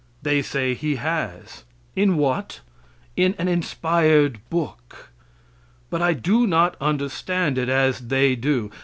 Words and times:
They 0.23 0.41
say 0.41 0.73
He 0.73 0.95
has. 0.95 1.63
In 1.95 2.17
what? 2.17 2.61
In 3.15 3.35
an 3.37 3.47
inspired 3.47 4.39
book. 4.49 5.11
But 5.91 6.01
I 6.01 6.13
do 6.13 6.47
not 6.47 6.75
understand 6.81 7.59
it 7.59 7.69
as 7.69 7.99
they 8.07 8.35
do. 8.35 8.71